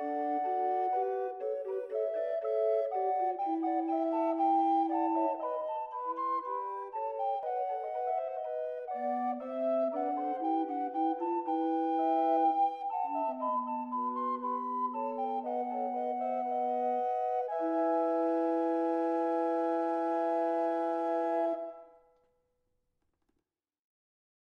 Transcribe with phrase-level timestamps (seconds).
[0.00, 0.53] Música